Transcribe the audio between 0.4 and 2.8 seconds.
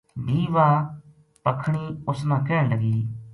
واہ پکھنی اس نا کہن